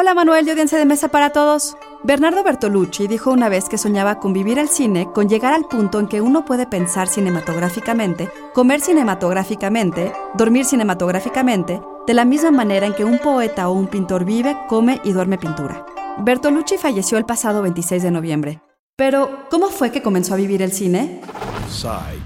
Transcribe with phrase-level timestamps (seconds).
[0.00, 1.76] Hola Manuel y audiencia de mesa para todos.
[2.04, 6.00] Bernardo Bertolucci dijo una vez que soñaba con vivir el cine, con llegar al punto
[6.00, 12.94] en que uno puede pensar cinematográficamente, comer cinematográficamente, dormir cinematográficamente, de la misma manera en
[12.94, 15.84] que un poeta o un pintor vive, come y duerme pintura.
[16.20, 18.62] Bertolucci falleció el pasado 26 de noviembre.
[18.96, 21.20] Pero, ¿cómo fue que comenzó a vivir el cine?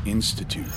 [0.05, 0.71] Institute.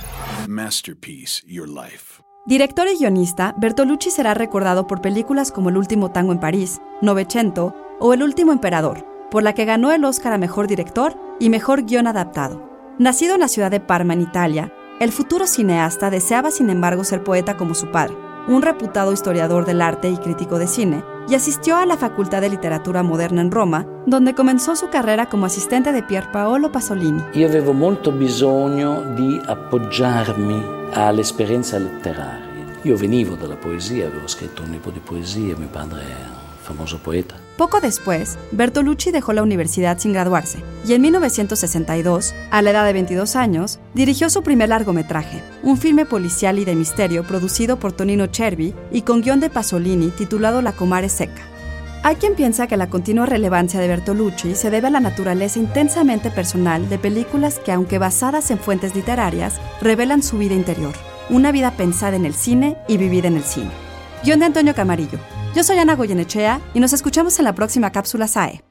[0.48, 2.27] Masterpiece Your Life.
[2.48, 7.76] Director y guionista, Bertolucci será recordado por películas como El último tango en París, Novecento
[8.00, 11.84] o El último emperador, por la que ganó el Oscar a Mejor Director y Mejor
[11.84, 12.64] Guión Adaptado.
[13.00, 14.72] Nacido en la ciudad de Parma, en Italia,
[15.02, 18.16] el futuro cineasta deseaba sin embargo ser poeta como su padre,
[18.48, 22.50] un reputado historiador del arte y crítico de cine, y asistió a la Facultad de
[22.50, 27.24] Literatura Moderna en Roma, donde comenzó su carrera como asistente de Pier Paolo Pasolini.
[27.34, 30.64] Io avevo molto bisogno di appoggiarmi
[30.94, 32.56] all'esperienza letteraria.
[32.84, 37.36] Io venivo dalla poesia, avevo scritto un libro di poesia, mio padre un famoso poeta.
[37.58, 42.94] Poco después, Bertolucci dejó la universidad sin graduarse y en 1962, a la edad de
[42.94, 48.28] 22 años, dirigió su primer largometraje, un filme policial y de misterio producido por Tonino
[48.32, 51.42] Cervi y con guion de Pasolini titulado La Comare Seca.
[52.04, 56.30] Hay quien piensa que la continua relevancia de Bertolucci se debe a la naturaleza intensamente
[56.30, 60.94] personal de películas que, aunque basadas en fuentes literarias, revelan su vida interior,
[61.30, 63.72] una vida pensada en el cine y vivida en el cine.
[64.24, 65.20] Guión de Antonio Camarillo.
[65.56, 68.67] Yo soy Ana Goyenechea y nos escuchamos en la próxima cápsula SAE.